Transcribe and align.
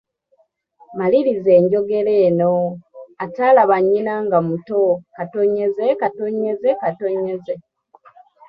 Maliriza 0.97 1.51
enjogera 1.59 2.13
eno, 2.27 2.51
ataalaba 3.23 3.77
nnyina 3.81 4.13
nga 4.25 4.39
muto… 4.47 4.85